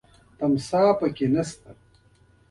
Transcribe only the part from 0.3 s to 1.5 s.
تمساح پکې نه